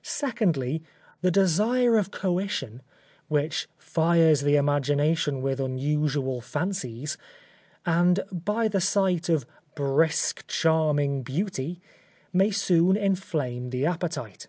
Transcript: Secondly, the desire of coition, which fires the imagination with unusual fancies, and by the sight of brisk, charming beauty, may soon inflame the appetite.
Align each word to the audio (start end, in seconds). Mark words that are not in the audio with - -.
Secondly, 0.00 0.82
the 1.20 1.30
desire 1.30 1.98
of 1.98 2.10
coition, 2.10 2.80
which 3.28 3.68
fires 3.76 4.40
the 4.40 4.56
imagination 4.56 5.42
with 5.42 5.60
unusual 5.60 6.40
fancies, 6.40 7.18
and 7.84 8.20
by 8.32 8.66
the 8.66 8.80
sight 8.80 9.28
of 9.28 9.44
brisk, 9.74 10.46
charming 10.46 11.20
beauty, 11.22 11.82
may 12.32 12.50
soon 12.50 12.96
inflame 12.96 13.68
the 13.68 13.84
appetite. 13.84 14.48